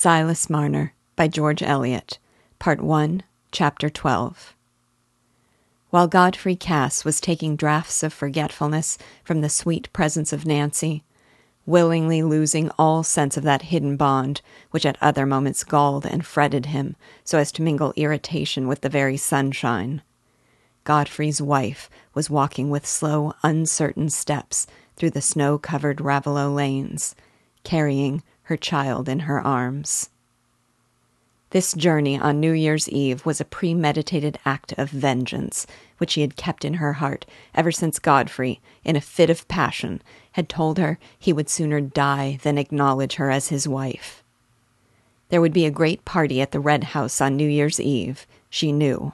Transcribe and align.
Silas 0.00 0.48
Marner 0.48 0.94
by 1.16 1.26
George 1.26 1.60
Eliot, 1.60 2.20
Part 2.60 2.80
1, 2.80 3.24
Chapter 3.50 3.90
12. 3.90 4.54
While 5.90 6.06
Godfrey 6.06 6.54
Cass 6.54 7.04
was 7.04 7.20
taking 7.20 7.56
draughts 7.56 8.04
of 8.04 8.12
forgetfulness 8.12 8.96
from 9.24 9.40
the 9.40 9.48
sweet 9.48 9.92
presence 9.92 10.32
of 10.32 10.46
Nancy, 10.46 11.02
willingly 11.66 12.22
losing 12.22 12.70
all 12.78 13.02
sense 13.02 13.36
of 13.36 13.42
that 13.42 13.62
hidden 13.62 13.96
bond 13.96 14.40
which 14.70 14.86
at 14.86 14.96
other 15.00 15.26
moments 15.26 15.64
galled 15.64 16.06
and 16.06 16.24
fretted 16.24 16.66
him 16.66 16.94
so 17.24 17.36
as 17.38 17.50
to 17.50 17.62
mingle 17.62 17.92
irritation 17.96 18.68
with 18.68 18.82
the 18.82 18.88
very 18.88 19.16
sunshine, 19.16 20.00
Godfrey's 20.84 21.42
wife 21.42 21.90
was 22.14 22.30
walking 22.30 22.70
with 22.70 22.86
slow, 22.86 23.32
uncertain 23.42 24.10
steps 24.10 24.68
through 24.94 25.10
the 25.10 25.20
snow 25.20 25.58
covered 25.58 26.00
Raveloe 26.00 26.54
lanes, 26.54 27.16
carrying 27.64 28.22
her 28.48 28.56
child 28.56 29.10
in 29.10 29.20
her 29.20 29.46
arms. 29.46 30.08
This 31.50 31.74
journey 31.74 32.18
on 32.18 32.40
New 32.40 32.52
Year's 32.52 32.88
Eve 32.88 33.26
was 33.26 33.42
a 33.42 33.44
premeditated 33.44 34.38
act 34.46 34.72
of 34.78 34.88
vengeance, 34.88 35.66
which 35.98 36.12
she 36.12 36.22
had 36.22 36.36
kept 36.36 36.64
in 36.64 36.74
her 36.74 36.94
heart 36.94 37.26
ever 37.54 37.70
since 37.70 37.98
Godfrey, 37.98 38.60
in 38.84 38.96
a 38.96 39.02
fit 39.02 39.28
of 39.28 39.46
passion, 39.48 40.00
had 40.32 40.48
told 40.48 40.78
her 40.78 40.98
he 41.18 41.30
would 41.30 41.50
sooner 41.50 41.78
die 41.80 42.38
than 42.42 42.56
acknowledge 42.56 43.16
her 43.16 43.30
as 43.30 43.48
his 43.48 43.68
wife. 43.68 44.22
There 45.28 45.42
would 45.42 45.52
be 45.52 45.66
a 45.66 45.70
great 45.70 46.06
party 46.06 46.40
at 46.40 46.52
the 46.52 46.60
Red 46.60 46.84
House 46.84 47.20
on 47.20 47.36
New 47.36 47.48
Year's 47.48 47.78
Eve, 47.78 48.26
she 48.48 48.72
knew 48.72 49.12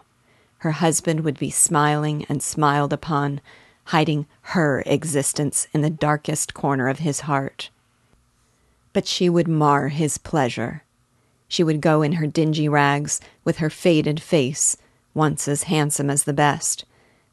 her 0.58 0.70
husband 0.70 1.20
would 1.20 1.38
be 1.38 1.50
smiling 1.50 2.24
and 2.28 2.40
smiled 2.40 2.92
upon, 2.92 3.40
hiding 3.86 4.26
her 4.42 4.82
existence 4.86 5.66
in 5.74 5.82
the 5.82 5.90
darkest 5.90 6.54
corner 6.54 6.86
of 6.86 7.00
his 7.00 7.20
heart. 7.20 7.70
But 8.94 9.06
she 9.06 9.28
would 9.28 9.48
mar 9.48 9.88
his 9.88 10.16
pleasure. 10.16 10.84
She 11.48 11.62
would 11.62 11.82
go 11.82 12.00
in 12.00 12.12
her 12.12 12.26
dingy 12.26 12.68
rags, 12.68 13.20
with 13.44 13.58
her 13.58 13.68
faded 13.68 14.22
face, 14.22 14.78
once 15.12 15.46
as 15.46 15.64
handsome 15.64 16.08
as 16.08 16.24
the 16.24 16.32
best, 16.32 16.86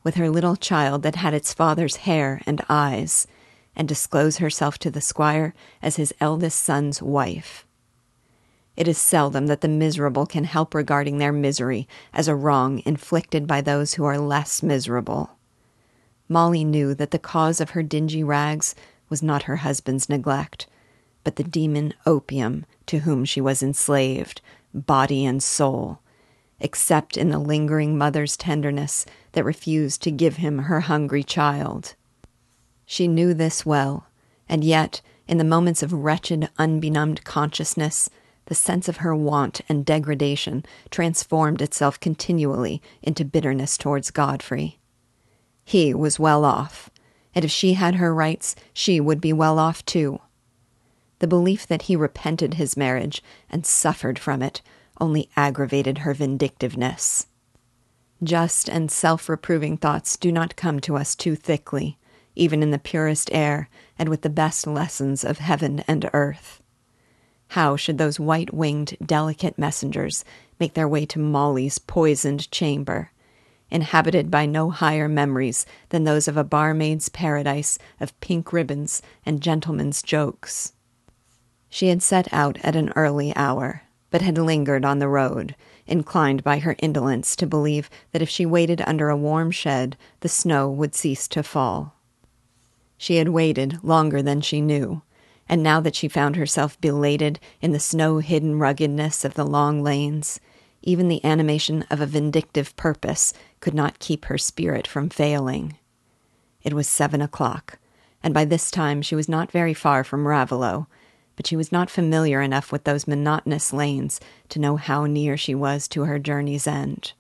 with 0.04 0.16
her 0.16 0.30
little 0.30 0.56
child 0.58 1.04
that 1.04 1.16
had 1.16 1.34
its 1.34 1.54
father's 1.54 1.98
hair 1.98 2.42
and 2.46 2.62
eyes, 2.68 3.28
and 3.76 3.88
disclose 3.88 4.38
herself 4.38 4.78
to 4.80 4.92
the 4.92 5.02
squire 5.02 5.54
as 5.82 5.96
his 5.96 6.14
eldest 6.20 6.60
son's 6.60 7.02
wife. 7.02 7.66
It 8.76 8.88
is 8.88 8.98
seldom 8.98 9.48
that 9.48 9.62
the 9.62 9.68
miserable 9.68 10.26
can 10.26 10.46
help 10.46 10.74
regarding 10.74 11.18
their 11.18 11.32
misery 11.32 11.88
as 12.14 12.28
a 12.28 12.36
wrong 12.36 12.82
inflicted 12.86 13.46
by 13.46 13.62
those 13.62 13.94
who 13.94 14.04
are 14.06 14.18
less 14.18 14.64
miserable. 14.64 15.32
Molly 16.28 16.64
knew 16.64 16.96
that 16.96 17.12
the 17.12 17.20
cause 17.20 17.62
of 17.62 17.72
her 17.72 17.84
dingy 17.84 18.24
rags 18.24 18.74
was 19.10 19.22
not 19.22 19.44
her 19.44 19.58
husband's 19.58 20.10
neglect, 20.10 20.66
but 21.24 21.36
the 21.36 21.44
demon 21.44 21.94
opium 22.06 22.66
to 22.88 23.00
whom 23.00 23.26
she 23.26 23.42
was 23.42 23.62
enslaved, 23.62 24.42
body 24.74 25.26
and 25.26 25.42
soul, 25.42 26.00
except 26.60 27.18
in 27.18 27.30
the 27.30 27.40
lingering 27.40 27.98
mother's 27.98 28.38
tenderness 28.38 29.06
that 29.34 29.44
refused 29.44 30.02
to 30.02 30.12
give 30.12 30.38
him 30.38 30.60
her 30.60 30.82
hungry 30.82 31.24
child. 31.24 31.96
She 32.86 33.08
knew 33.08 33.34
this 33.34 33.66
well, 33.66 34.08
and 34.50 34.64
yet, 34.64 35.02
in 35.28 35.38
the 35.38 35.44
moments 35.44 35.82
of 35.82 35.94
wretched, 35.94 36.50
unbenumbed 36.58 37.24
consciousness, 37.24 38.10
the 38.46 38.56
sense 38.56 38.90
of 38.90 38.98
her 38.98 39.16
want 39.16 39.62
and 39.70 39.86
degradation 39.86 40.66
transformed 40.90 41.62
itself 41.62 42.00
continually 42.00 42.82
into 43.02 43.24
bitterness 43.24 43.78
towards 43.78 44.12
Godfrey. 44.12 44.80
He 45.64 45.94
was 45.94 46.20
well 46.20 46.44
off, 46.44 46.90
and 47.34 47.46
if 47.46 47.52
she 47.52 47.74
had 47.74 47.96
her 47.96 48.14
rights, 48.14 48.56
she 48.74 49.00
would 49.00 49.22
be 49.22 49.32
well 49.32 49.58
off 49.58 49.86
too. 49.86 50.20
The 51.22 51.28
belief 51.28 51.68
that 51.68 51.84
he 51.84 51.96
repented 51.96 52.56
his 52.56 52.76
marriage 52.76 53.24
and 53.48 53.64
suffered 53.64 54.18
from 54.18 54.42
it 54.42 54.64
only 55.00 55.30
aggravated 55.38 56.00
her 56.00 56.16
vindictiveness. 56.16 57.28
Just 58.24 58.68
and 58.68 58.90
self 58.90 59.30
reproving 59.30 59.78
thoughts 59.78 60.18
do 60.18 60.32
not 60.32 60.56
come 60.56 60.80
to 60.80 60.98
us 60.98 61.16
too 61.16 61.36
thickly, 61.36 62.00
even 62.34 62.64
in 62.64 62.72
the 62.72 62.80
purest 62.80 63.30
air 63.32 63.70
and 64.00 64.10
with 64.10 64.24
the 64.24 64.32
best 64.32 64.66
lessons 64.66 65.24
of 65.24 65.38
heaven 65.38 65.84
and 65.88 66.10
earth. 66.12 66.64
How 67.50 67.76
should 67.76 68.00
those 68.00 68.20
white 68.20 68.52
winged, 68.52 68.98
delicate 69.06 69.60
messengers 69.60 70.26
make 70.60 70.74
their 70.74 70.88
way 70.88 71.06
to 71.06 71.20
Molly's 71.20 71.78
poisoned 71.78 72.50
chamber, 72.50 73.12
inhabited 73.70 74.32
by 74.32 74.48
no 74.48 74.72
higher 74.72 75.08
memories 75.08 75.68
than 75.90 76.04
those 76.04 76.28
of 76.28 76.36
a 76.36 76.44
barmaid's 76.44 77.10
paradise 77.10 77.78
of 78.00 78.20
pink 78.22 78.52
ribbons 78.52 79.04
and 79.24 79.40
gentlemen's 79.40 80.02
jokes? 80.02 80.74
She 81.72 81.88
had 81.88 82.04
set 82.04 82.32
out 82.32 82.60
at 82.62 82.76
an 82.76 82.94
early 82.96 83.36
hour, 83.36 83.82
but 84.12 84.22
had 84.22 84.38
lingered 84.38 84.86
on 84.86 85.00
the 85.00 85.10
road, 85.10 85.56
inclined 85.88 86.44
by 86.44 86.60
her 86.60 86.76
indolence 86.78 87.36
to 87.38 87.48
believe 87.48 87.90
that 88.12 88.22
if 88.22 88.30
she 88.30 88.46
waited 88.46 88.84
under 88.86 89.10
a 89.10 89.18
warm 89.18 89.50
shed, 89.50 89.98
the 90.20 90.30
snow 90.30 90.70
would 90.70 90.94
cease 90.94 91.28
to 91.30 91.42
fall. 91.42 91.96
She 92.96 93.16
had 93.16 93.30
waited 93.30 93.84
longer 93.84 94.22
than 94.22 94.42
she 94.42 94.62
knew 94.62 95.02
and 95.52 95.62
now 95.62 95.82
that 95.82 95.96
she 95.96 96.08
found 96.08 96.38
herself 96.38 96.80
belated 96.80 97.38
in 97.60 97.74
the 97.74 97.80
snow 97.80 98.20
hidden 98.20 98.58
ruggedness 98.58 99.26
of 99.26 99.34
the 99.34 99.44
long 99.44 99.84
lanes, 99.84 100.40
even 100.82 101.10
the 101.10 101.24
animation 101.26 101.84
of 101.92 102.00
a 102.00 102.06
vindictive 102.06 102.74
purpose 102.78 103.34
could 103.60 103.74
not 103.74 104.00
keep 104.00 104.26
her 104.26 104.38
spirit 104.38 104.88
from 104.88 105.10
failing. 105.10 105.78
It 106.64 106.74
was 106.74 106.88
seven 106.88 107.22
o'clock, 107.22 107.80
and 108.24 108.34
by 108.34 108.46
this 108.46 108.72
time 108.72 109.02
she 109.02 109.14
was 109.14 109.28
not 109.28 109.52
very 109.52 109.74
far 109.74 110.06
from 110.06 110.26
Raveloe, 110.26 110.88
but 111.36 111.48
she 111.48 111.56
was 111.56 111.72
not 111.72 111.90
familiar 111.90 112.42
enough 112.42 112.72
with 112.72 112.84
those 112.84 113.08
monotonous 113.08 113.74
lanes 113.74 114.20
to 114.50 114.60
know 114.60 114.76
how 114.76 115.06
near 115.06 115.38
she 115.38 115.56
was 115.56 115.88
to 115.88 116.04
her 116.04 116.20
journey's 116.20 116.68
end. 116.68 117.14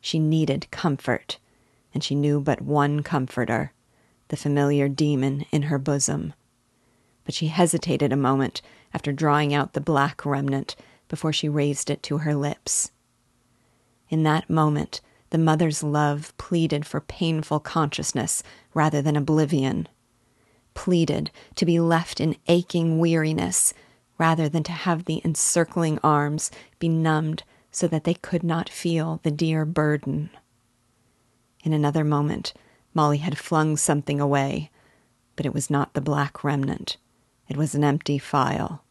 She 0.00 0.18
needed 0.18 0.70
comfort, 0.70 1.38
and 1.92 2.02
she 2.02 2.14
knew 2.14 2.40
but 2.40 2.60
one 2.60 3.02
comforter 3.02 3.72
the 4.28 4.36
familiar 4.36 4.88
demon 4.88 5.46
in 5.50 5.62
her 5.62 5.78
bosom 5.78 6.34
but 7.28 7.34
she 7.34 7.48
hesitated 7.48 8.10
a 8.10 8.16
moment 8.16 8.62
after 8.94 9.12
drawing 9.12 9.52
out 9.52 9.74
the 9.74 9.82
black 9.82 10.24
remnant 10.24 10.74
before 11.08 11.30
she 11.30 11.46
raised 11.46 11.90
it 11.90 12.02
to 12.02 12.16
her 12.16 12.34
lips. 12.34 12.90
In 14.08 14.22
that 14.22 14.48
moment, 14.48 15.02
the 15.28 15.36
mother's 15.36 15.82
love 15.82 16.32
pleaded 16.38 16.86
for 16.86 17.02
painful 17.02 17.60
consciousness 17.60 18.42
rather 18.72 19.02
than 19.02 19.14
oblivion, 19.14 19.88
pleaded 20.78 21.28
to 21.56 21.66
be 21.66 21.80
left 21.80 22.20
in 22.20 22.36
aching 22.46 23.00
weariness 23.00 23.74
rather 24.16 24.48
than 24.48 24.62
to 24.62 24.70
have 24.70 25.06
the 25.06 25.20
encircling 25.24 25.98
arms 26.04 26.52
be 26.78 26.88
numbed 26.88 27.42
so 27.72 27.88
that 27.88 28.04
they 28.04 28.14
could 28.14 28.44
not 28.44 28.68
feel 28.68 29.18
the 29.24 29.30
dear 29.32 29.64
burden. 29.64 30.30
In 31.64 31.72
another 31.72 32.04
moment, 32.04 32.54
Molly 32.94 33.18
had 33.18 33.36
flung 33.36 33.76
something 33.76 34.20
away, 34.20 34.70
but 35.34 35.44
it 35.44 35.52
was 35.52 35.68
not 35.68 35.94
the 35.94 36.00
black 36.00 36.44
remnant. 36.44 36.96
It 37.48 37.56
was 37.56 37.74
an 37.74 37.82
empty 37.82 38.16
phial. 38.16 38.84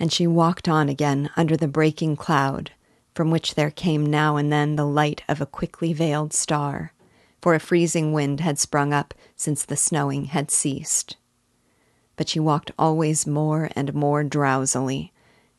And 0.00 0.12
she 0.12 0.26
walked 0.26 0.68
on 0.68 0.88
again 0.88 1.30
under 1.36 1.56
the 1.56 1.68
breaking 1.68 2.16
cloud, 2.16 2.72
from 3.14 3.30
which 3.30 3.54
there 3.54 3.70
came 3.70 4.04
now 4.04 4.36
and 4.36 4.52
then 4.52 4.74
the 4.74 4.84
light 4.84 5.22
of 5.28 5.40
a 5.40 5.46
quickly 5.46 5.92
veiled 5.92 6.32
star, 6.32 6.92
for 7.46 7.54
a 7.54 7.60
freezing 7.60 8.12
wind 8.12 8.40
had 8.40 8.58
sprung 8.58 8.92
up 8.92 9.14
since 9.36 9.64
the 9.64 9.76
snowing 9.76 10.24
had 10.24 10.50
ceased. 10.50 11.16
But 12.16 12.28
she 12.28 12.40
walked 12.40 12.72
always 12.76 13.24
more 13.24 13.70
and 13.76 13.94
more 13.94 14.24
drowsily, 14.24 15.12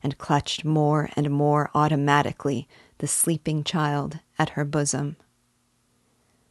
and 0.03 0.17
clutched 0.17 0.65
more 0.65 1.09
and 1.15 1.31
more 1.31 1.71
automatically 1.73 2.67
the 2.97 3.07
sleeping 3.07 3.63
child 3.63 4.19
at 4.37 4.49
her 4.49 4.65
bosom. 4.65 5.15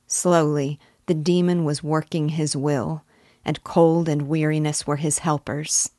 Slowly, 0.06 0.80
the 1.04 1.12
demon 1.12 1.64
was 1.64 1.82
working 1.82 2.30
his 2.30 2.56
will, 2.56 3.04
and 3.44 3.62
cold 3.62 4.08
and 4.08 4.28
weariness 4.28 4.86
were 4.86 4.96
his 4.96 5.18
helpers. 5.18 5.90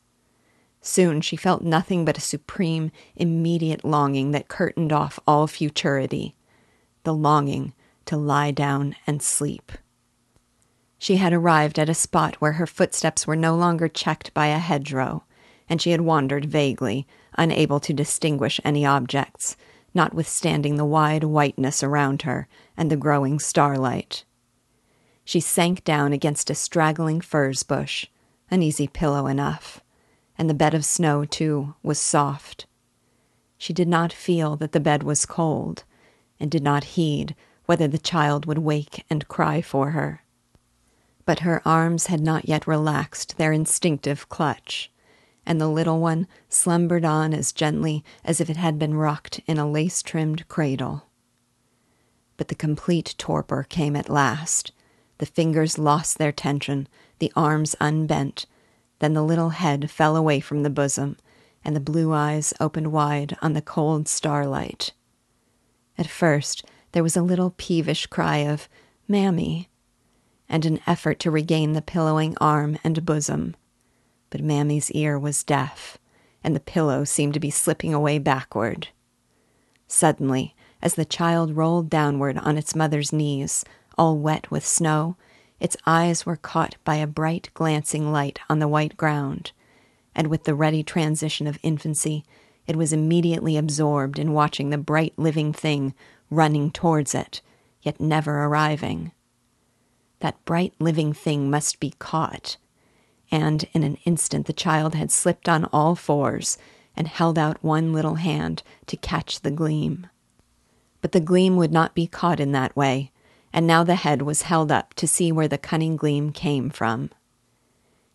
Soon 0.82 1.22
she 1.22 1.36
felt 1.36 1.62
nothing 1.62 2.06
but 2.06 2.18
a 2.18 2.22
supreme, 2.22 2.92
immediate 3.16 3.86
longing 3.86 4.32
that 4.32 4.48
curtained 4.48 4.92
off 4.92 5.20
all 5.28 5.46
futurity 5.46 6.34
the 7.04 7.14
longing 7.14 7.74
to 8.08 8.18
lie 8.18 8.52
down 8.52 8.96
and 9.06 9.22
sleep. 9.22 9.72
She 10.98 11.18
had 11.18 11.34
arrived 11.34 11.78
at 11.78 11.90
a 11.90 11.94
spot 11.94 12.36
where 12.36 12.54
her 12.54 12.66
footsteps 12.66 13.28
were 13.28 13.36
no 13.36 13.56
longer 13.56 13.88
checked 13.88 14.34
by 14.34 14.48
a 14.48 14.58
hedgerow, 14.58 15.24
and 15.70 15.82
she 15.82 15.92
had 15.92 16.02
wandered 16.02 16.46
vaguely, 16.46 17.06
unable 17.38 17.80
to 17.82 17.94
distinguish 17.94 18.60
any 18.64 18.86
objects, 18.86 19.56
notwithstanding 19.94 20.76
the 20.76 20.86
wide 20.86 21.24
whiteness 21.24 21.84
around 21.84 22.24
her 22.24 22.48
and 22.76 22.90
the 22.90 22.98
growing 22.98 23.40
starlight. 23.40 24.24
She 25.24 25.40
sank 25.40 25.84
down 25.84 26.14
against 26.14 26.50
a 26.50 26.56
straggling 26.56 27.22
furze 27.22 27.64
bush, 27.64 28.08
an 28.50 28.64
easy 28.64 28.88
pillow 28.88 29.28
enough, 29.28 29.82
and 30.38 30.50
the 30.50 30.54
bed 30.54 30.74
of 30.74 30.86
snow, 30.86 31.26
too, 31.26 31.76
was 31.84 32.00
soft. 32.00 32.66
She 33.58 33.74
did 33.74 33.88
not 33.88 34.14
feel 34.14 34.56
that 34.56 34.72
the 34.72 34.80
bed 34.80 35.04
was 35.04 35.26
cold, 35.26 35.84
and 36.40 36.50
did 36.50 36.64
not 36.64 36.96
heed 36.96 37.36
whether 37.68 37.88
the 37.88 38.00
child 38.00 38.46
would 38.48 38.58
wake 38.58 39.06
and 39.10 39.28
cry 39.28 39.62
for 39.62 39.92
her. 39.92 40.24
But 41.26 41.40
her 41.40 41.62
arms 41.66 42.08
had 42.08 42.22
not 42.22 42.48
yet 42.48 42.66
relaxed 42.66 43.38
their 43.38 43.52
instinctive 43.52 44.30
clutch, 44.30 44.90
and 45.46 45.62
the 45.62 45.68
little 45.68 46.00
one 46.00 46.28
slumbered 46.50 47.06
on 47.06 47.34
as 47.34 47.52
gently 47.52 48.04
as 48.24 48.42
if 48.42 48.50
it 48.50 48.58
had 48.58 48.80
been 48.80 48.96
rocked 48.96 49.42
in 49.46 49.58
a 49.58 49.70
lace 49.70 50.02
trimmed 50.02 50.48
cradle. 50.48 51.04
But 52.38 52.48
the 52.48 52.56
complete 52.56 53.14
torpor 53.18 53.66
came 53.68 53.96
at 53.96 54.10
last. 54.10 54.72
The 55.18 55.26
fingers 55.26 55.78
lost 55.78 56.18
their 56.18 56.32
tension, 56.32 56.88
the 57.20 57.34
arms 57.36 57.76
unbent. 57.82 58.46
Then 59.00 59.14
the 59.14 59.24
little 59.24 59.50
head 59.50 59.92
fell 59.92 60.16
away 60.16 60.40
from 60.40 60.64
the 60.64 60.70
bosom, 60.70 61.18
and 61.66 61.76
the 61.76 61.82
blue 61.82 62.14
eyes 62.14 62.54
opened 62.62 62.94
wide 62.94 63.36
on 63.42 63.54
the 63.54 63.62
cold 63.62 64.08
starlight. 64.08 64.94
At 65.98 66.08
first, 66.08 66.64
there 66.92 67.04
was 67.04 67.18
a 67.18 67.22
little 67.22 67.54
peevish 67.58 68.08
cry 68.08 68.38
of, 68.38 68.70
Mammy, 69.08 69.70
and 70.50 70.66
an 70.66 70.80
effort 70.88 71.20
to 71.20 71.32
regain 71.32 71.74
the 71.74 71.82
pillowing 71.82 72.38
arm 72.40 72.78
and 72.84 73.06
bosom. 73.06 73.56
But 74.30 74.42
Mammy's 74.42 74.92
ear 74.92 75.20
was 75.20 75.44
deaf, 75.44 75.98
and 76.44 76.56
the 76.56 76.60
pillow 76.60 77.04
seemed 77.04 77.34
to 77.34 77.40
be 77.40 77.50
slipping 77.50 77.94
away 77.94 78.20
backward. 78.20 78.90
Suddenly, 79.88 80.56
as 80.82 80.96
the 80.96 81.06
child 81.06 81.56
rolled 81.56 81.90
downward 81.90 82.38
on 82.38 82.58
its 82.58 82.76
mother's 82.76 83.12
knees, 83.12 83.66
all 83.98 84.18
wet 84.18 84.52
with 84.52 84.66
snow, 84.66 85.18
its 85.60 85.78
eyes 85.86 86.26
were 86.26 86.36
caught 86.36 86.76
by 86.84 86.96
a 86.96 87.08
bright 87.08 87.50
glancing 87.54 88.12
light 88.12 88.40
on 88.50 88.60
the 88.60 88.68
white 88.68 88.96
ground, 88.96 89.52
and 90.14 90.28
with 90.28 90.44
the 90.44 90.56
ready 90.56 90.84
transition 90.84 91.48
of 91.48 91.60
infancy, 91.64 92.24
it 92.68 92.76
was 92.76 92.94
immediately 92.94 93.58
absorbed 93.58 94.20
in 94.20 94.34
watching 94.34 94.70
the 94.70 94.78
bright 94.78 95.14
living 95.18 95.54
thing 95.54 95.94
running 96.30 96.72
towards 96.72 97.16
it, 97.16 97.42
yet 97.82 98.00
never 98.00 98.44
arriving. 98.44 99.12
That 100.20 100.44
bright 100.46 100.74
living 100.80 101.14
thing 101.14 101.50
must 101.50 101.80
be 101.80 101.94
caught, 102.00 102.58
and 103.32 103.66
in 103.74 103.84
an 103.84 103.98
instant 104.06 104.46
the 104.46 104.54
child 104.54 104.96
had 104.96 105.12
slipped 105.12 105.48
on 105.48 105.66
all 105.66 105.96
fours 105.96 106.58
and 106.96 107.08
held 107.08 107.38
out 107.38 107.64
one 107.64 107.94
little 107.94 108.16
hand 108.16 108.64
to 108.88 108.98
catch 108.98 109.42
the 109.42 109.52
gleam. 109.52 110.08
But 111.02 111.12
the 111.12 111.20
gleam 111.20 111.56
would 111.58 111.72
not 111.72 111.94
be 111.94 112.08
caught 112.08 112.40
in 112.40 112.52
that 112.54 112.76
way, 112.76 113.12
and 113.54 113.68
now 113.68 113.84
the 113.84 113.96
head 113.96 114.24
was 114.24 114.44
held 114.44 114.72
up 114.72 114.94
to 114.96 115.08
see 115.08 115.32
where 115.32 115.48
the 115.48 115.58
cunning 115.58 115.96
gleam 115.96 116.32
came 116.32 116.70
from. 116.70 117.12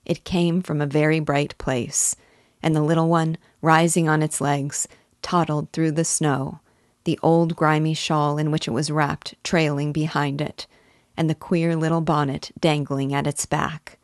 It 0.04 0.24
came 0.24 0.62
from 0.62 0.80
a 0.80 0.86
very 0.86 1.20
bright 1.20 1.56
place, 1.58 2.16
and 2.62 2.74
the 2.74 2.82
little 2.82 3.08
one, 3.08 3.38
rising 3.60 4.08
on 4.08 4.22
its 4.22 4.40
legs, 4.40 4.88
toddled 5.22 5.70
through 5.72 5.92
the 5.92 6.04
snow, 6.04 6.60
the 7.04 7.18
old 7.22 7.56
grimy 7.56 7.94
shawl 7.94 8.38
in 8.38 8.50
which 8.50 8.68
it 8.68 8.72
was 8.72 8.90
wrapped 8.90 9.34
trailing 9.42 9.92
behind 9.92 10.40
it, 10.40 10.66
and 11.16 11.28
the 11.28 11.34
queer 11.34 11.76
little 11.76 12.00
bonnet 12.00 12.50
dangling 12.58 13.12
at 13.12 13.26
its 13.26 13.46
back, 13.46 13.98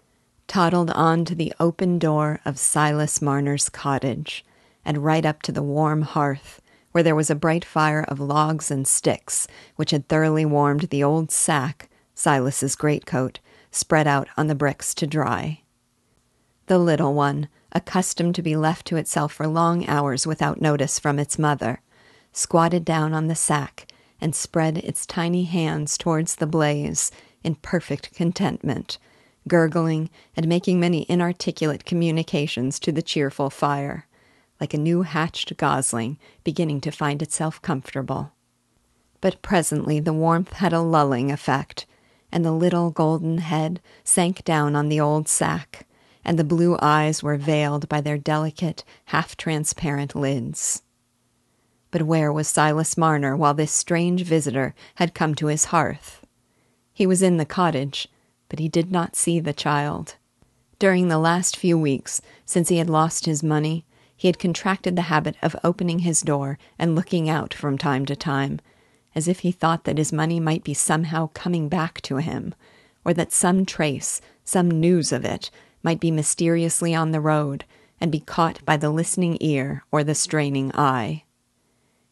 toddled 0.46 0.90
on 0.90 1.24
to 1.24 1.34
the 1.34 1.52
open 1.60 1.98
door 1.98 2.40
of 2.44 2.58
Silas 2.58 3.22
Marner's 3.22 3.68
cottage, 3.68 4.44
and 4.84 5.04
right 5.04 5.24
up 5.24 5.42
to 5.42 5.52
the 5.52 5.62
warm 5.62 6.02
hearth 6.02 6.60
where 6.92 7.02
there 7.02 7.14
was 7.14 7.30
a 7.30 7.34
bright 7.34 7.64
fire 7.64 8.04
of 8.08 8.18
logs 8.18 8.70
and 8.70 8.86
sticks, 8.86 9.46
which 9.76 9.90
had 9.90 10.08
thoroughly 10.08 10.44
warmed 10.44 10.82
the 10.90 11.04
old 11.04 11.30
sack, 11.30 11.88
Silas's 12.14 12.74
greatcoat, 12.74 13.38
spread 13.70 14.06
out 14.06 14.28
on 14.36 14.46
the 14.46 14.54
bricks 14.54 14.94
to 14.94 15.06
dry. 15.06 15.62
The 16.66 16.78
little 16.78 17.14
one, 17.14 17.48
accustomed 17.72 18.34
to 18.34 18.42
be 18.42 18.56
left 18.56 18.86
to 18.86 18.96
itself 18.96 19.32
for 19.32 19.46
long 19.46 19.86
hours 19.86 20.26
without 20.26 20.60
notice 20.60 20.98
from 20.98 21.18
its 21.18 21.38
mother, 21.38 21.80
squatted 22.38 22.84
down 22.84 23.12
on 23.12 23.26
the 23.26 23.34
sack 23.34 23.88
and 24.20 24.32
spread 24.32 24.78
its 24.78 25.04
tiny 25.04 25.42
hands 25.42 25.98
towards 25.98 26.36
the 26.36 26.46
blaze 26.46 27.10
in 27.42 27.56
perfect 27.56 28.14
contentment, 28.14 28.96
gurgling 29.48 30.08
and 30.36 30.46
making 30.46 30.78
many 30.78 31.04
inarticulate 31.08 31.84
communications 31.84 32.78
to 32.78 32.92
the 32.92 33.02
cheerful 33.02 33.50
fire 33.50 34.06
like 34.60 34.74
a 34.74 34.78
new 34.78 35.02
hatched 35.02 35.56
gosling 35.56 36.18
beginning 36.44 36.80
to 36.80 36.90
find 36.90 37.22
itself 37.22 37.60
comfortable. 37.62 38.32
But 39.20 39.42
presently 39.42 40.00
the 40.00 40.12
warmth 40.12 40.54
had 40.54 40.72
a 40.72 40.80
lulling 40.80 41.30
effect, 41.30 41.86
and 42.30 42.44
the 42.44 42.52
little 42.52 42.90
golden 42.90 43.38
head 43.38 43.80
sank 44.04 44.44
down 44.44 44.76
on 44.76 44.88
the 44.88 45.00
old 45.00 45.28
sack, 45.28 45.86
and 46.24 46.38
the 46.38 46.44
blue 46.44 46.76
eyes 46.80 47.22
were 47.22 47.36
veiled 47.36 47.88
by 47.88 48.00
their 48.00 48.18
delicate, 48.18 48.84
half 49.06 49.36
transparent 49.36 50.14
lids. 50.14 50.82
But 51.90 52.02
where 52.02 52.32
was 52.32 52.48
Silas 52.48 52.98
Marner 52.98 53.36
while 53.36 53.54
this 53.54 53.72
strange 53.72 54.22
visitor 54.22 54.74
had 54.96 55.14
come 55.14 55.34
to 55.36 55.46
his 55.46 55.66
hearth? 55.66 56.20
He 56.92 57.06
was 57.06 57.22
in 57.22 57.36
the 57.36 57.46
cottage, 57.46 58.08
but 58.48 58.58
he 58.58 58.68
did 58.68 58.90
not 58.90 59.16
see 59.16 59.40
the 59.40 59.52
child. 59.52 60.16
During 60.78 61.08
the 61.08 61.18
last 61.18 61.56
few 61.56 61.78
weeks, 61.78 62.20
since 62.44 62.68
he 62.68 62.78
had 62.78 62.90
lost 62.90 63.26
his 63.26 63.42
money, 63.42 63.84
he 64.16 64.28
had 64.28 64.38
contracted 64.38 64.96
the 64.96 65.02
habit 65.02 65.36
of 65.42 65.56
opening 65.64 66.00
his 66.00 66.22
door 66.22 66.58
and 66.78 66.94
looking 66.94 67.28
out 67.28 67.54
from 67.54 67.78
time 67.78 68.04
to 68.06 68.16
time, 68.16 68.60
as 69.14 69.28
if 69.28 69.40
he 69.40 69.52
thought 69.52 69.84
that 69.84 69.98
his 69.98 70.12
money 70.12 70.40
might 70.40 70.64
be 70.64 70.74
somehow 70.74 71.30
coming 71.34 71.68
back 71.68 72.00
to 72.02 72.16
him, 72.16 72.54
or 73.04 73.14
that 73.14 73.32
some 73.32 73.64
trace, 73.64 74.20
some 74.44 74.70
news 74.70 75.12
of 75.12 75.24
it, 75.24 75.50
might 75.82 76.00
be 76.00 76.10
mysteriously 76.10 76.94
on 76.94 77.12
the 77.12 77.20
road 77.20 77.64
and 78.00 78.12
be 78.12 78.20
caught 78.20 78.64
by 78.64 78.76
the 78.76 78.90
listening 78.90 79.38
ear 79.40 79.84
or 79.90 80.04
the 80.04 80.14
straining 80.14 80.70
eye. 80.74 81.22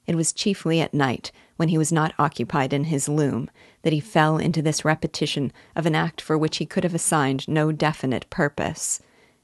It 0.07 0.15
was 0.15 0.33
chiefly 0.33 0.81
at 0.81 0.95
night, 0.95 1.33
when 1.57 1.69
he 1.69 1.79
was 1.79 1.91
not 1.91 2.15
occupied 2.19 2.73
in 2.73 2.85
his 2.85 3.09
loom, 3.09 3.51
that 3.83 3.93
he 3.93 4.01
fell 4.01 4.39
into 4.39 4.63
this 4.63 4.85
repetition 4.85 5.53
of 5.75 5.87
an 5.87 5.95
act 5.95 6.21
for 6.21 6.39
which 6.39 6.59
he 6.59 6.67
could 6.67 6.85
have 6.85 6.95
assigned 6.95 7.49
no 7.49 7.73
definite 7.73 8.29
purpose 8.31 9.01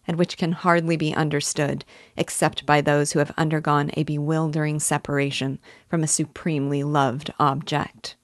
and 0.06 0.18
which 0.18 0.36
can 0.36 0.52
hardly 0.52 0.96
be 0.96 1.14
understood 1.14 1.84
except 2.16 2.66
by 2.66 2.80
those 2.80 3.12
who 3.12 3.18
have 3.18 3.32
undergone 3.36 3.90
a 3.94 4.02
bewildering 4.02 4.80
separation 4.80 5.58
from 5.88 6.02
a 6.02 6.08
supremely 6.08 6.82
loved 6.82 7.32
object. 7.38 8.16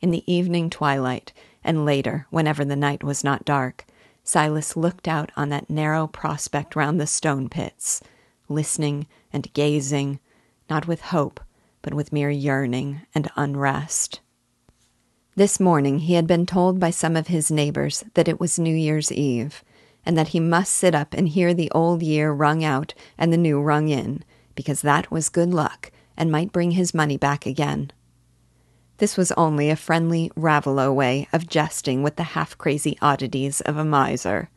In 0.00 0.10
the 0.10 0.32
evening 0.32 0.70
twilight, 0.70 1.32
and 1.62 1.84
later, 1.84 2.26
whenever 2.30 2.64
the 2.64 2.76
night 2.76 3.04
was 3.04 3.22
not 3.22 3.44
dark, 3.44 3.84
Silas 4.24 4.76
looked 4.76 5.06
out 5.06 5.30
on 5.36 5.48
that 5.50 5.70
narrow 5.70 6.06
prospect 6.06 6.74
round 6.74 7.00
the 7.00 7.06
stone 7.06 7.48
pits, 7.48 8.00
listening 8.48 9.06
and 9.32 9.52
gazing, 9.52 10.18
not 10.68 10.86
with 10.86 11.00
hope, 11.00 11.40
but 11.82 11.94
with 11.94 12.12
mere 12.12 12.30
yearning 12.30 13.02
and 13.14 13.30
unrest. 13.36 14.20
This 15.34 15.58
morning 15.58 16.00
he 16.00 16.14
had 16.14 16.26
been 16.26 16.44
told 16.44 16.78
by 16.78 16.90
some 16.90 17.16
of 17.16 17.28
his 17.28 17.50
neighbors 17.50 18.04
that 18.14 18.28
it 18.28 18.38
was 18.38 18.58
New 18.58 18.74
Year's 18.74 19.10
Eve, 19.10 19.64
and 20.04 20.18
that 20.18 20.28
he 20.28 20.40
must 20.40 20.72
sit 20.72 20.94
up 20.94 21.14
and 21.14 21.28
hear 21.28 21.54
the 21.54 21.70
old 21.70 22.02
year 22.02 22.32
rung 22.32 22.62
out 22.62 22.92
and 23.16 23.32
the 23.32 23.38
new 23.38 23.60
rung 23.60 23.88
in, 23.88 24.24
because 24.54 24.82
that 24.82 25.10
was 25.10 25.28
good 25.28 25.54
luck 25.54 25.90
and 26.16 26.30
might 26.30 26.52
bring 26.52 26.72
his 26.72 26.92
money 26.92 27.16
back 27.16 27.46
again. 27.46 27.90
This 28.98 29.16
was 29.16 29.32
only 29.32 29.70
a 29.70 29.76
friendly 29.76 30.30
Raveloe 30.36 30.92
way 30.92 31.26
of 31.32 31.48
jesting 31.48 32.02
with 32.02 32.16
the 32.16 32.22
half 32.22 32.56
crazy 32.58 32.96
oddities 33.00 33.60
of 33.62 33.76
a 33.76 33.84
miser, 33.84 34.50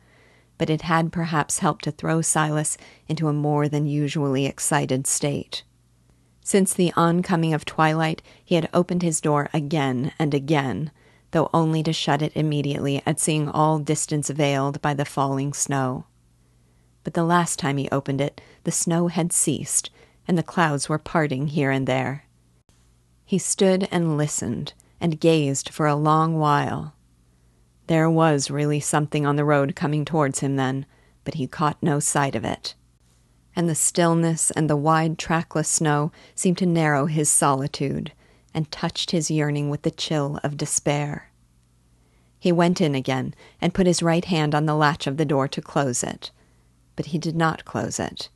but 0.58 0.70
it 0.70 0.82
had 0.82 1.10
perhaps 1.10 1.58
helped 1.58 1.84
to 1.84 1.90
throw 1.90 2.20
Silas 2.20 2.76
into 3.08 3.28
a 3.28 3.32
more 3.32 3.68
than 3.68 3.86
usually 3.86 4.46
excited 4.46 5.06
state. 5.06 5.64
Since 6.46 6.74
the 6.74 6.92
oncoming 6.94 7.54
of 7.54 7.64
twilight, 7.64 8.22
he 8.44 8.54
had 8.54 8.68
opened 8.72 9.02
his 9.02 9.20
door 9.20 9.48
again 9.52 10.12
and 10.16 10.32
again, 10.32 10.92
though 11.32 11.50
only 11.52 11.82
to 11.82 11.92
shut 11.92 12.22
it 12.22 12.30
immediately 12.36 13.02
at 13.04 13.18
seeing 13.18 13.48
all 13.48 13.80
distance 13.80 14.30
veiled 14.30 14.80
by 14.80 14.94
the 14.94 15.04
falling 15.04 15.52
snow. 15.52 16.06
But 17.02 17.14
the 17.14 17.24
last 17.24 17.58
time 17.58 17.78
he 17.78 17.88
opened 17.90 18.20
it, 18.20 18.40
the 18.62 18.70
snow 18.70 19.08
had 19.08 19.32
ceased, 19.32 19.90
and 20.28 20.38
the 20.38 20.44
clouds 20.44 20.88
were 20.88 21.00
parting 21.00 21.48
here 21.48 21.72
and 21.72 21.84
there. 21.84 22.26
He 23.24 23.38
stood 23.38 23.88
and 23.90 24.16
listened, 24.16 24.72
and 25.00 25.18
gazed 25.18 25.70
for 25.70 25.88
a 25.88 25.96
long 25.96 26.38
while. 26.38 26.94
There 27.88 28.08
was 28.08 28.52
really 28.52 28.78
something 28.78 29.26
on 29.26 29.34
the 29.34 29.44
road 29.44 29.74
coming 29.74 30.04
towards 30.04 30.38
him 30.38 30.54
then, 30.54 30.86
but 31.24 31.34
he 31.34 31.48
caught 31.48 31.82
no 31.82 31.98
sight 31.98 32.36
of 32.36 32.44
it. 32.44 32.76
And 33.56 33.68
the 33.68 33.74
stillness 33.74 34.50
and 34.50 34.68
the 34.68 34.76
wide 34.76 35.18
trackless 35.18 35.68
snow 35.68 36.12
seemed 36.34 36.58
to 36.58 36.66
narrow 36.66 37.06
his 37.06 37.30
solitude, 37.30 38.12
and 38.52 38.70
touched 38.70 39.10
his 39.10 39.30
yearning 39.30 39.70
with 39.70 39.82
the 39.82 39.90
chill 39.90 40.38
of 40.44 40.58
despair. 40.58 41.30
He 42.38 42.52
went 42.52 42.80
in 42.80 42.94
again 42.94 43.34
and 43.60 43.74
put 43.74 43.86
his 43.86 44.02
right 44.02 44.24
hand 44.24 44.54
on 44.54 44.66
the 44.66 44.74
latch 44.76 45.06
of 45.06 45.16
the 45.16 45.24
door 45.24 45.48
to 45.48 45.62
close 45.62 46.02
it. 46.02 46.30
But 46.94 47.06
he 47.06 47.18
did 47.18 47.34
not 47.34 47.64
close 47.64 47.98
it. 47.98 48.28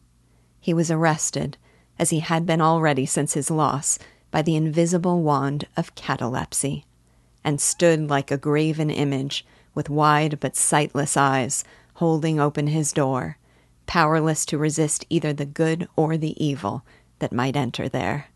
He 0.58 0.74
was 0.74 0.90
arrested, 0.90 1.56
as 1.98 2.10
he 2.10 2.20
had 2.20 2.46
been 2.46 2.60
already 2.60 3.06
since 3.06 3.34
his 3.34 3.50
loss, 3.50 3.98
by 4.30 4.42
the 4.42 4.56
invisible 4.56 5.22
wand 5.22 5.66
of 5.76 5.94
catalepsy, 5.94 6.84
and 7.44 7.60
stood 7.60 8.08
like 8.08 8.30
a 8.30 8.38
graven 8.38 8.90
image, 8.90 9.44
with 9.74 9.90
wide 9.90 10.40
but 10.40 10.56
sightless 10.56 11.16
eyes, 11.16 11.62
holding 11.94 12.40
open 12.40 12.68
his 12.68 12.92
door, 12.92 13.36
powerless 13.90 14.46
to 14.46 14.56
resist 14.56 15.04
either 15.10 15.32
the 15.32 15.44
good 15.44 15.88
or 15.96 16.16
the 16.16 16.40
evil 16.42 16.84
that 17.18 17.32
might 17.32 17.56
enter 17.56 17.88
there. 17.88 18.28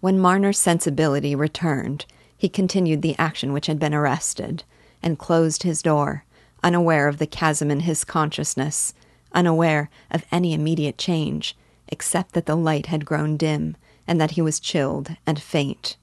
When 0.00 0.18
Marner's 0.18 0.58
sensibility 0.58 1.34
returned, 1.34 2.04
he 2.36 2.46
continued 2.46 3.00
the 3.00 3.16
action 3.18 3.54
which 3.54 3.66
had 3.66 3.78
been 3.78 3.94
arrested, 3.94 4.62
and 5.02 5.18
closed 5.18 5.62
his 5.62 5.80
door, 5.80 6.26
unaware 6.62 7.08
of 7.08 7.16
the 7.16 7.26
chasm 7.26 7.70
in 7.70 7.80
his 7.80 8.04
consciousness, 8.04 8.92
unaware 9.32 9.88
of 10.10 10.26
any 10.30 10.52
immediate 10.52 10.98
change, 10.98 11.56
except 11.88 12.32
that 12.34 12.44
the 12.44 12.56
light 12.56 12.86
had 12.86 13.06
grown 13.06 13.38
dim 13.38 13.74
and 14.06 14.20
that 14.20 14.32
he 14.32 14.42
was 14.42 14.60
chilled 14.60 15.16
and 15.26 15.40
faint. 15.40 15.96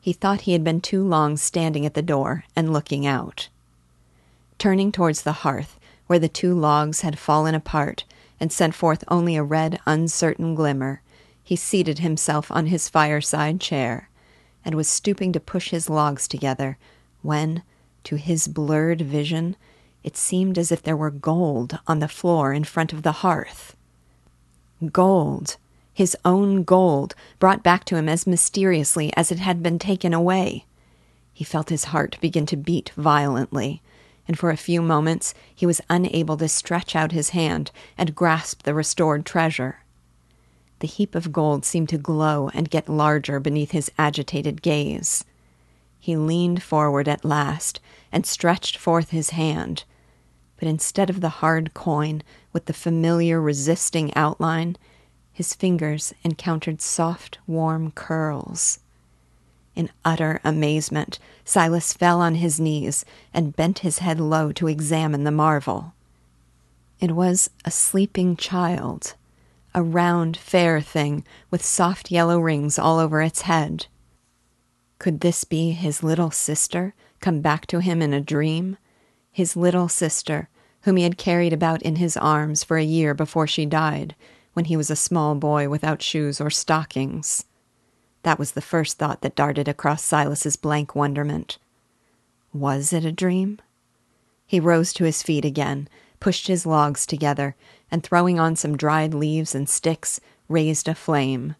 He 0.00 0.14
thought 0.14 0.42
he 0.42 0.54
had 0.54 0.64
been 0.64 0.80
too 0.80 1.06
long 1.06 1.36
standing 1.36 1.84
at 1.84 1.92
the 1.92 2.00
door 2.00 2.44
and 2.56 2.72
looking 2.72 3.06
out. 3.06 3.50
Turning 4.56 4.90
towards 4.90 5.22
the 5.22 5.32
hearth, 5.44 5.78
where 6.12 6.18
the 6.18 6.28
two 6.28 6.52
logs 6.52 7.00
had 7.00 7.18
fallen 7.18 7.54
apart 7.54 8.04
and 8.38 8.52
sent 8.52 8.74
forth 8.74 9.02
only 9.08 9.34
a 9.34 9.42
red, 9.42 9.80
uncertain 9.86 10.54
glimmer, 10.54 11.00
he 11.42 11.56
seated 11.56 12.00
himself 12.00 12.50
on 12.50 12.66
his 12.66 12.86
fireside 12.86 13.58
chair 13.58 14.10
and 14.62 14.74
was 14.74 14.86
stooping 14.86 15.32
to 15.32 15.40
push 15.40 15.70
his 15.70 15.88
logs 15.88 16.28
together 16.28 16.76
when, 17.22 17.62
to 18.04 18.16
his 18.16 18.46
blurred 18.46 19.00
vision, 19.00 19.56
it 20.04 20.14
seemed 20.14 20.58
as 20.58 20.70
if 20.70 20.82
there 20.82 20.98
were 20.98 21.10
gold 21.10 21.78
on 21.86 22.00
the 22.00 22.08
floor 22.08 22.52
in 22.52 22.64
front 22.64 22.92
of 22.92 23.04
the 23.04 23.22
hearth. 23.24 23.74
Gold, 24.92 25.56
his 25.94 26.14
own 26.26 26.62
gold, 26.62 27.14
brought 27.38 27.62
back 27.62 27.86
to 27.86 27.96
him 27.96 28.06
as 28.06 28.26
mysteriously 28.26 29.10
as 29.16 29.32
it 29.32 29.38
had 29.38 29.62
been 29.62 29.78
taken 29.78 30.12
away. 30.12 30.66
He 31.32 31.42
felt 31.42 31.70
his 31.70 31.84
heart 31.84 32.18
begin 32.20 32.44
to 32.44 32.56
beat 32.58 32.92
violently, 32.98 33.80
and 34.26 34.38
for 34.38 34.50
a 34.50 34.56
few 34.56 34.82
moments 34.82 35.34
he 35.54 35.66
was 35.66 35.80
unable 35.90 36.36
to 36.36 36.48
stretch 36.48 36.94
out 36.94 37.12
his 37.12 37.30
hand 37.30 37.70
and 37.98 38.14
grasp 38.14 38.62
the 38.62 38.74
restored 38.74 39.26
treasure. 39.26 39.80
The 40.80 40.88
heap 40.88 41.14
of 41.14 41.32
gold 41.32 41.64
seemed 41.64 41.88
to 41.90 41.98
glow 41.98 42.50
and 42.54 42.70
get 42.70 42.88
larger 42.88 43.38
beneath 43.38 43.70
his 43.70 43.90
agitated 43.98 44.62
gaze. 44.62 45.24
He 46.00 46.16
leaned 46.16 46.62
forward 46.62 47.06
at 47.06 47.24
last 47.24 47.80
and 48.10 48.26
stretched 48.26 48.76
forth 48.76 49.10
his 49.10 49.30
hand, 49.30 49.84
but 50.58 50.66
instead 50.66 51.08
of 51.08 51.20
the 51.20 51.28
hard 51.28 51.74
coin 51.74 52.22
with 52.52 52.66
the 52.66 52.72
familiar 52.72 53.40
resisting 53.40 54.12
outline, 54.14 54.76
his 55.32 55.54
fingers 55.54 56.12
encountered 56.24 56.82
soft, 56.82 57.38
warm 57.46 57.90
curls. 57.92 58.80
In 59.74 59.88
utter 60.04 60.40
amazement, 60.44 61.18
Silas 61.44 61.92
fell 61.92 62.20
on 62.20 62.36
his 62.36 62.60
knees 62.60 63.04
and 63.32 63.56
bent 63.56 63.80
his 63.80 64.00
head 64.00 64.20
low 64.20 64.52
to 64.52 64.68
examine 64.68 65.24
the 65.24 65.30
marvel. 65.30 65.94
It 67.00 67.12
was 67.12 67.50
a 67.64 67.70
sleeping 67.70 68.36
child, 68.36 69.14
a 69.74 69.82
round, 69.82 70.36
fair 70.36 70.80
thing 70.80 71.24
with 71.50 71.64
soft 71.64 72.10
yellow 72.10 72.38
rings 72.38 72.78
all 72.78 72.98
over 72.98 73.22
its 73.22 73.42
head. 73.42 73.86
Could 74.98 75.20
this 75.20 75.44
be 75.44 75.72
his 75.72 76.02
little 76.02 76.30
sister 76.30 76.94
come 77.20 77.40
back 77.40 77.66
to 77.68 77.80
him 77.80 78.02
in 78.02 78.12
a 78.12 78.20
dream? 78.20 78.76
His 79.32 79.56
little 79.56 79.88
sister, 79.88 80.48
whom 80.82 80.96
he 80.96 81.02
had 81.04 81.16
carried 81.16 81.52
about 81.52 81.82
in 81.82 81.96
his 81.96 82.16
arms 82.16 82.62
for 82.62 82.76
a 82.76 82.84
year 82.84 83.14
before 83.14 83.46
she 83.46 83.64
died, 83.64 84.14
when 84.52 84.66
he 84.66 84.76
was 84.76 84.90
a 84.90 84.96
small 84.96 85.34
boy 85.34 85.68
without 85.68 86.02
shoes 86.02 86.40
or 86.40 86.50
stockings. 86.50 87.46
That 88.22 88.38
was 88.38 88.52
the 88.52 88.60
first 88.60 88.98
thought 88.98 89.20
that 89.22 89.34
darted 89.34 89.68
across 89.68 90.02
Silas's 90.02 90.56
blank 90.56 90.94
wonderment. 90.94 91.58
Was 92.52 92.92
it 92.92 93.04
a 93.04 93.12
dream? 93.12 93.60
He 94.46 94.60
rose 94.60 94.92
to 94.94 95.04
his 95.04 95.22
feet 95.22 95.44
again, 95.44 95.88
pushed 96.20 96.46
his 96.46 96.66
logs 96.66 97.06
together, 97.06 97.56
and 97.90 98.02
throwing 98.02 98.38
on 98.38 98.54
some 98.54 98.76
dried 98.76 99.14
leaves 99.14 99.54
and 99.54 99.68
sticks, 99.68 100.20
raised 100.48 100.88
a 100.88 100.94
flame. 100.94 101.56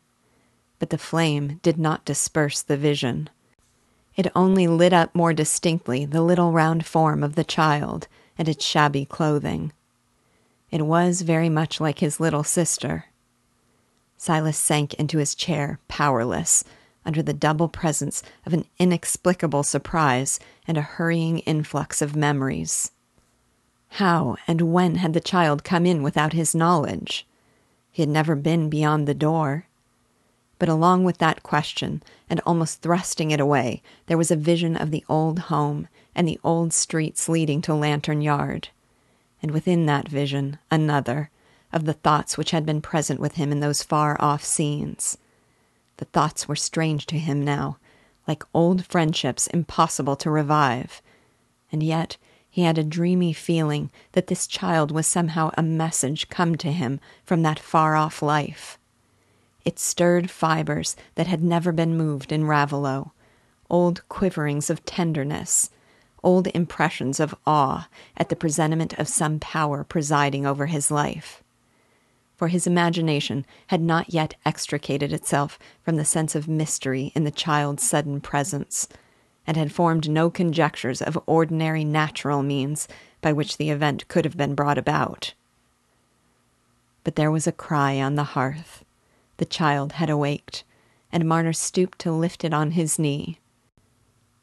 But 0.79 0.91
the 0.91 0.99
flame 0.99 1.59
did 1.63 1.79
not 1.79 2.05
disperse 2.05 2.63
the 2.63 2.77
vision. 2.77 3.31
It 4.15 4.31
only 4.35 4.67
lit 4.67 4.93
up 4.93 5.15
more 5.15 5.33
distinctly 5.33 6.05
the 6.05 6.23
little 6.23 6.53
round 6.53 6.85
form 6.85 7.23
of 7.23 7.35
the 7.35 7.45
child 7.45 8.09
and 8.37 8.49
its 8.49 8.65
shabby 8.65 9.05
clothing. 9.05 9.73
It 10.71 10.87
was 10.87 11.23
very 11.23 11.49
much 11.49 11.81
like 11.81 11.99
his 12.01 12.21
little 12.21 12.45
sister. 12.45 13.07
Silas 14.23 14.57
sank 14.57 14.95
into 14.95 15.19
his 15.19 15.35
chair, 15.35 15.81
powerless, 15.89 16.63
under 17.05 17.25
the 17.25 17.33
double 17.33 17.69
presence 17.69 18.23
of 18.47 18.53
an 18.53 18.65
inexplicable 18.79 19.65
surprise 19.65 20.39
and 20.65 20.79
a 20.79 20.83
hurrying 20.83 21.41
influx 21.41 22.01
of 22.01 22.15
memories. 22.15 22.93
How 23.99 24.37
and 24.47 24.73
when 24.73 24.95
had 24.95 25.13
the 25.13 25.19
child 25.21 25.65
come 25.65 25.85
in 25.85 26.05
without 26.05 26.35
his 26.35 26.55
knowledge? 26.55 27.27
He 27.91 28.01
had 28.01 28.09
never 28.09 28.37
been 28.37 28.71
beyond 28.71 29.09
the 29.09 29.13
door. 29.13 29.67
But 30.61 30.69
along 30.69 31.03
with 31.03 31.19
that 31.19 31.43
question, 31.43 32.01
and 32.31 32.39
almost 32.47 32.81
thrusting 32.81 33.33
it 33.33 33.41
away, 33.41 33.83
there 34.07 34.17
was 34.17 34.31
a 34.31 34.37
vision 34.37 34.77
of 34.77 34.93
the 34.93 35.05
old 35.09 35.41
home 35.51 35.89
and 36.15 36.29
the 36.29 36.39
old 36.45 36.73
streets 36.73 37.29
leading 37.29 37.61
to 37.63 37.75
Lantern 37.75 38.21
Yard. 38.21 38.69
And 39.43 39.51
within 39.51 39.87
that 39.87 40.07
vision, 40.07 40.61
another, 40.71 41.32
of 41.73 41.85
the 41.85 41.93
thoughts 41.93 42.37
which 42.37 42.51
had 42.51 42.67
been 42.67 42.81
present 42.81 43.21
with 43.21 43.35
him 43.35 43.53
in 43.53 43.61
those 43.61 43.83
far 43.83 44.17
off 44.21 44.45
scenes. 44.45 45.19
The 45.97 46.05
thoughts 46.07 46.49
were 46.49 46.57
strange 46.57 47.07
to 47.07 47.19
him 47.19 47.43
now, 47.43 47.79
like 48.27 48.45
old 48.55 48.87
friendships 48.87 49.47
impossible 49.49 50.17
to 50.17 50.31
revive. 50.31 51.03
And 51.71 51.83
yet 51.83 52.17
he 52.51 52.63
had 52.63 52.77
a 52.77 52.85
dreamy 52.85 53.33
feeling 53.33 53.91
that 54.13 54.27
this 54.27 54.47
child 54.47 54.91
was 54.91 55.07
somehow 55.07 55.51
a 55.57 55.63
message 55.63 56.29
come 56.29 56.57
to 56.57 56.71
him 56.71 57.01
from 57.25 57.43
that 57.43 57.59
far 57.59 57.97
off 57.97 58.21
life. 58.21 58.79
It 59.65 59.79
stirred 59.79 60.31
fibers 60.31 60.97
that 61.15 61.29
had 61.29 61.43
never 61.43 61.73
been 61.73 61.97
moved 61.97 62.33
in 62.33 62.47
Raveloe, 62.47 63.13
old 63.71 64.07
quiverings 64.09 64.69
of 64.69 64.85
tenderness, 64.85 65.71
old 66.23 66.49
impressions 66.49 67.21
of 67.21 67.35
awe 67.47 67.89
at 68.17 68.29
the 68.29 68.37
presentiment 68.37 68.93
of 68.99 69.09
some 69.09 69.39
power 69.39 69.83
presiding 69.85 70.45
over 70.45 70.67
his 70.67 70.91
life. 70.91 71.42
For 72.43 72.49
his 72.49 72.67
imagination 72.67 73.47
had 73.69 73.81
not 73.81 74.13
yet 74.13 74.35
extricated 74.45 75.13
itself 75.13 75.61
from 75.81 75.95
the 75.95 76.05
sense 76.05 76.35
of 76.35 76.49
mystery 76.49 77.13
in 77.15 77.23
the 77.23 77.31
child's 77.31 77.89
sudden 77.89 78.21
presence, 78.21 78.89
and 79.47 79.57
had 79.57 79.71
formed 79.71 80.11
no 80.11 80.29
conjectures 80.29 81.01
of 81.01 81.17
ordinary 81.27 81.85
natural 81.85 82.43
means 82.43 82.89
by 83.21 83.33
which 83.33 83.59
the 83.59 83.71
event 83.71 84.09
could 84.09 84.25
have 84.25 84.37
been 84.37 84.57
brought 84.57 84.77
about. 84.77 85.35
But 87.05 87.15
there 87.15 87.31
was 87.31 87.47
a 87.47 87.53
cry 87.53 88.01
on 88.01 88.17
the 88.17 88.25
hearth 88.35 88.85
the 89.37 89.45
child 89.45 89.93
had 89.93 90.11
awaked, 90.11 90.65
and 91.13 91.29
Marner 91.29 91.53
stooped 91.53 92.01
to 92.01 92.11
lift 92.11 92.43
it 92.43 92.53
on 92.53 92.73
his 92.73 92.99
knee. 92.99 93.39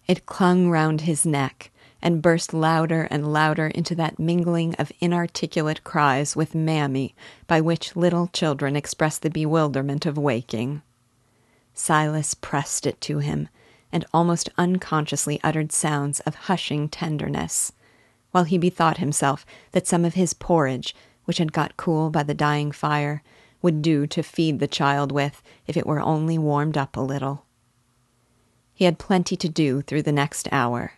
It 0.07 0.25
clung 0.25 0.69
round 0.69 1.01
his 1.01 1.25
neck 1.25 1.69
and 2.01 2.21
burst 2.21 2.53
louder 2.53 3.07
and 3.11 3.31
louder 3.31 3.67
into 3.67 3.95
that 3.95 4.19
mingling 4.19 4.73
of 4.75 4.91
inarticulate 4.99 5.83
cries 5.83 6.35
with 6.35 6.55
mammy 6.55 7.13
by 7.47 7.59
which 7.59 7.95
little 7.95 8.27
children 8.27 8.75
express 8.75 9.17
the 9.17 9.29
bewilderment 9.29 10.05
of 10.05 10.17
waking. 10.17 10.81
Silas 11.73 12.33
pressed 12.33 12.85
it 12.85 12.99
to 13.01 13.19
him, 13.19 13.47
and 13.91 14.05
almost 14.13 14.49
unconsciously 14.57 15.39
uttered 15.43 15.71
sounds 15.71 16.19
of 16.21 16.35
hushing 16.35 16.87
tenderness, 16.89 17.71
while 18.31 18.43
he 18.43 18.57
bethought 18.57 18.97
himself 18.97 19.45
that 19.71 19.87
some 19.87 20.05
of 20.05 20.13
his 20.13 20.33
porridge, 20.33 20.95
which 21.25 21.37
had 21.37 21.53
got 21.53 21.77
cool 21.77 22.09
by 22.09 22.23
the 22.23 22.33
dying 22.33 22.71
fire, 22.71 23.23
would 23.61 23.81
do 23.81 24.07
to 24.07 24.23
feed 24.23 24.59
the 24.59 24.67
child 24.67 25.11
with 25.11 25.41
if 25.67 25.75
it 25.75 25.87
were 25.87 25.99
only 25.99 26.37
warmed 26.37 26.77
up 26.77 26.95
a 26.95 27.01
little. 27.01 27.45
He 28.73 28.85
had 28.85 28.99
plenty 28.99 29.35
to 29.35 29.49
do 29.49 29.81
through 29.81 30.03
the 30.03 30.11
next 30.11 30.47
hour. 30.51 30.93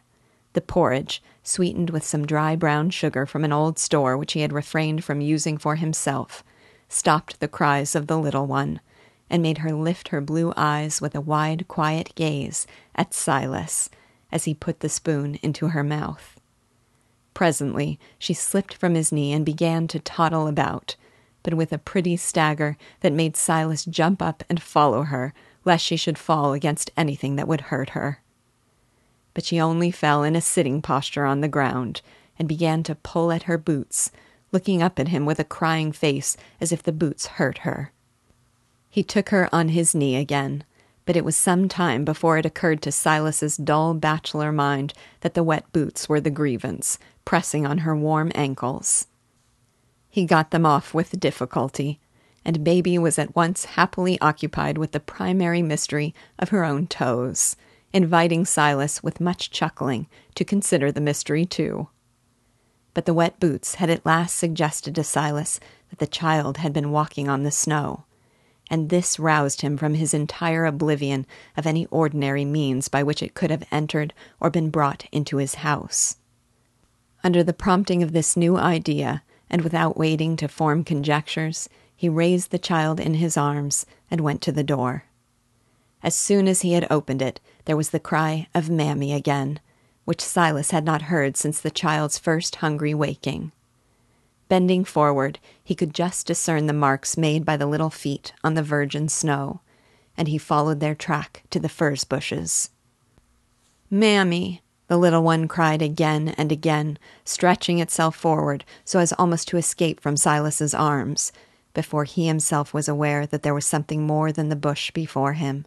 The 0.54 0.62
porridge, 0.62 1.24
sweetened 1.44 1.90
with 1.90 2.04
some 2.04 2.26
dry 2.26 2.56
brown 2.56 2.90
sugar 2.90 3.26
from 3.26 3.44
an 3.44 3.54
old 3.54 3.80
store 3.80 4.18
which 4.18 4.34
he 4.34 4.42
had 4.42 4.54
refrained 4.54 5.04
from 5.04 5.22
using 5.22 5.58
for 5.58 5.76
himself, 5.76 6.44
stopped 6.90 7.40
the 7.40 7.48
cries 7.48 7.96
of 7.96 8.08
the 8.08 8.18
little 8.18 8.48
one, 8.48 8.82
and 9.30 9.42
made 9.42 9.60
her 9.60 9.72
lift 9.72 10.10
her 10.10 10.20
blue 10.20 10.54
eyes 10.58 11.00
with 11.00 11.16
a 11.16 11.22
wide, 11.22 11.68
quiet 11.70 12.14
gaze 12.16 12.68
at 12.96 13.14
Silas 13.14 13.90
as 14.32 14.44
he 14.44 14.54
put 14.54 14.82
the 14.82 14.90
spoon 14.90 15.40
into 15.42 15.70
her 15.70 15.84
mouth. 15.84 16.40
Presently 17.34 17.98
she 18.20 18.34
slipped 18.34 18.74
from 18.74 18.94
his 18.94 19.12
knee 19.12 19.32
and 19.32 19.46
began 19.46 19.88
to 19.88 20.00
toddle 20.00 20.48
about, 20.48 20.96
but 21.44 21.54
with 21.54 21.72
a 21.72 21.78
pretty 21.78 22.18
stagger 22.18 22.78
that 23.00 23.14
made 23.14 23.38
Silas 23.38 23.86
jump 23.86 24.22
up 24.22 24.44
and 24.50 24.62
follow 24.62 25.04
her, 25.04 25.34
lest 25.64 25.86
she 25.86 25.96
should 25.96 26.18
fall 26.18 26.54
against 26.54 26.92
anything 26.98 27.36
that 27.38 27.48
would 27.48 27.62
hurt 27.62 27.92
her. 27.92 28.21
But 29.34 29.46
she 29.46 29.60
only 29.60 29.92
fell 29.92 30.24
in 30.24 30.36
a 30.36 30.42
sitting 30.42 30.82
posture 30.82 31.26
on 31.26 31.42
the 31.42 31.48
ground, 31.48 32.02
and 32.38 32.48
began 32.48 32.84
to 32.84 32.96
pull 32.96 33.32
at 33.32 33.44
her 33.44 33.58
boots, 33.58 34.12
looking 34.52 34.82
up 34.82 35.00
at 35.00 35.10
him 35.10 35.26
with 35.26 35.40
a 35.40 35.44
crying 35.44 35.92
face 35.92 36.36
as 36.60 36.72
if 36.72 36.84
the 36.84 36.92
boots 36.92 37.28
hurt 37.28 37.60
her. 37.60 37.92
He 38.90 39.04
took 39.04 39.30
her 39.30 39.48
on 39.54 39.70
his 39.70 39.96
knee 39.96 40.18
again, 40.18 40.64
but 41.06 41.16
it 41.16 41.26
was 41.26 41.36
some 41.36 41.70
time 41.70 42.04
before 42.04 42.38
it 42.38 42.46
occurred 42.46 42.82
to 42.82 42.92
Silas's 42.92 43.58
dull 43.58 43.94
bachelor 43.94 44.52
mind 44.52 44.94
that 45.22 45.34
the 45.34 45.44
wet 45.44 45.72
boots 45.72 46.10
were 46.10 46.20
the 46.20 46.30
grievance, 46.30 47.00
pressing 47.24 47.66
on 47.66 47.80
her 47.80 47.96
warm 47.96 48.32
ankles. 48.36 49.08
He 50.10 50.26
got 50.26 50.52
them 50.52 50.66
off 50.66 50.94
with 50.94 51.20
difficulty, 51.20 52.00
and 52.44 52.64
Baby 52.64 52.98
was 52.98 53.18
at 53.18 53.36
once 53.36 53.66
happily 53.66 54.20
occupied 54.20 54.78
with 54.78 54.92
the 54.92 55.00
primary 55.00 55.62
mystery 55.62 56.14
of 56.38 56.50
her 56.50 56.66
own 56.66 56.88
toes, 56.88 57.56
inviting 57.94 58.46
Silas 58.46 59.04
with 59.04 59.20
much 59.22 59.52
chuckling 59.52 60.08
to 60.36 60.46
consider 60.46 60.92
the 60.92 61.02
mystery 61.02 61.46
too. 61.46 61.90
But 62.94 63.06
the 63.06 63.14
wet 63.14 63.40
boots 63.40 63.76
had 63.76 63.90
at 63.90 64.06
last 64.06 64.36
suggested 64.36 64.96
to 64.96 65.04
Silas 65.04 65.60
that 65.90 66.00
the 66.00 66.08
child 66.08 66.58
had 66.58 66.74
been 66.74 66.92
walking 66.92 67.30
on 67.30 67.44
the 67.44 67.52
snow, 67.52 68.06
and 68.70 68.90
this 68.90 69.20
roused 69.20 69.62
him 69.62 69.78
from 69.78 69.96
his 69.96 70.14
entire 70.14 70.66
oblivion 70.66 71.26
of 71.58 71.68
any 71.68 71.86
ordinary 71.88 72.46
means 72.46 72.88
by 72.88 73.04
which 73.04 73.22
it 73.22 73.34
could 73.34 73.52
have 73.52 73.68
entered 73.72 74.14
or 74.40 74.50
been 74.50 74.70
brought 74.70 75.06
into 75.12 75.38
his 75.38 75.56
house. 75.56 76.18
Under 77.24 77.44
the 77.44 77.54
prompting 77.54 78.02
of 78.02 78.14
this 78.14 78.36
new 78.38 78.58
idea, 78.58 79.24
and 79.50 79.62
without 79.62 79.98
waiting 79.98 80.36
to 80.38 80.48
form 80.48 80.84
conjectures, 80.84 81.68
he 81.96 82.10
raised 82.10 82.52
the 82.52 82.58
child 82.58 83.00
in 83.00 83.16
his 83.16 83.38
arms 83.38 83.86
and 84.10 84.22
went 84.22 84.42
to 84.42 84.52
the 84.52 84.64
door. 84.64 85.04
As 86.02 86.16
soon 86.16 86.48
as 86.48 86.62
he 86.62 86.74
had 86.74 86.88
opened 86.90 87.22
it, 87.22 87.40
there 87.66 87.78
was 87.78 87.90
the 87.90 88.00
cry 88.00 88.48
of 88.54 88.70
Mammy 88.70 89.14
again, 89.14 89.60
which 90.06 90.22
Silas 90.22 90.72
had 90.72 90.84
not 90.84 91.04
heard 91.04 91.38
since 91.38 91.60
the 91.60 91.72
child's 91.72 92.18
first 92.18 92.58
hungry 92.58 92.94
waking. 92.94 93.52
Bending 94.50 94.84
forward, 94.84 95.40
he 95.64 95.76
could 95.76 95.94
just 95.94 96.28
discern 96.28 96.68
the 96.68 96.74
marks 96.74 97.18
made 97.18 97.46
by 97.46 97.56
the 97.56 97.66
little 97.66 97.90
feet 97.90 98.34
on 98.44 98.54
the 98.54 98.64
virgin 98.64 99.08
snow, 99.08 99.62
and 100.18 100.28
he 100.28 100.38
followed 100.38 100.80
their 100.80 100.96
track 100.96 101.44
to 101.52 101.60
the 101.60 101.70
furze 101.70 102.04
bushes. 102.04 102.70
Mammy, 103.90 104.62
the 104.88 104.98
little 104.98 105.24
one 105.24 105.48
cried 105.48 105.82
again 105.82 106.36
and 106.38 106.52
again, 106.52 107.00
stretching 107.24 107.80
itself 107.80 108.16
forward 108.16 108.66
so 108.84 109.00
as 109.00 109.14
almost 109.14 109.48
to 109.48 109.58
escape 109.58 110.02
from 110.02 110.18
Silas's 110.18 110.74
arms, 110.74 111.32
before 111.74 112.04
he 112.04 112.28
himself 112.28 112.74
was 112.74 112.90
aware 112.90 113.26
that 113.26 113.44
there 113.44 113.54
was 113.54 113.66
something 113.66 114.06
more 114.06 114.34
than 114.34 114.50
the 114.50 114.56
bush 114.58 114.92
before 114.92 115.34
him, 115.34 115.66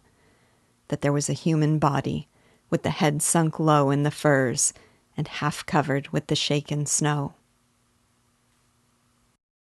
that 0.89 1.01
there 1.01 1.13
was 1.13 1.29
a 1.29 1.33
human 1.33 1.79
body, 1.79 2.27
with 2.69 2.83
the 2.83 2.89
head 2.89 3.21
sunk 3.21 3.59
low 3.59 3.91
in 3.91 4.03
the 4.03 4.11
furze 4.11 4.73
and 5.17 5.27
half 5.27 5.65
covered 5.65 6.09
with 6.09 6.27
the 6.27 6.35
shaken 6.35 6.85
snow. 6.85 7.33